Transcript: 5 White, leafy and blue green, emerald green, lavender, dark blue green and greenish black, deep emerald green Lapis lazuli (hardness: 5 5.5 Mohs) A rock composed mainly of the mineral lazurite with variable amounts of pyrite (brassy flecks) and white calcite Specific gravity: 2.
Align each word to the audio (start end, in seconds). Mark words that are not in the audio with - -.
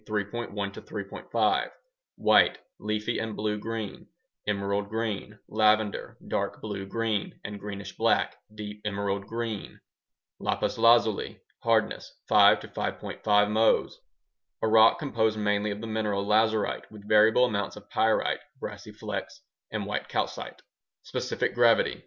5 1.31 1.69
White, 2.15 2.57
leafy 2.79 3.19
and 3.19 3.35
blue 3.35 3.59
green, 3.59 4.07
emerald 4.47 4.89
green, 4.89 5.37
lavender, 5.47 6.17
dark 6.27 6.59
blue 6.59 6.87
green 6.87 7.35
and 7.43 7.59
greenish 7.59 7.95
black, 7.95 8.35
deep 8.55 8.81
emerald 8.83 9.27
green 9.27 9.79
Lapis 10.39 10.79
lazuli 10.79 11.39
(hardness: 11.59 12.11
5 12.27 12.61
5.5 12.61 13.21
Mohs) 13.25 13.93
A 14.63 14.67
rock 14.67 14.97
composed 14.97 15.37
mainly 15.37 15.69
of 15.69 15.81
the 15.81 15.85
mineral 15.85 16.25
lazurite 16.25 16.89
with 16.91 17.07
variable 17.07 17.45
amounts 17.45 17.75
of 17.75 17.87
pyrite 17.91 18.39
(brassy 18.59 18.91
flecks) 18.91 19.41
and 19.69 19.85
white 19.85 20.07
calcite 20.07 20.63
Specific 21.03 21.53
gravity: 21.53 21.93
2. 21.97 21.99